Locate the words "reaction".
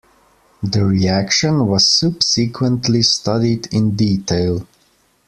0.83-1.67